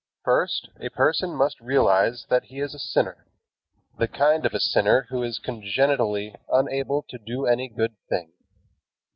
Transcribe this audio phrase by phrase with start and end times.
[0.23, 3.27] First, a person must realize that he is a sinner,
[3.99, 8.33] the kind of a sinner who is congenitally unable to do any good thing.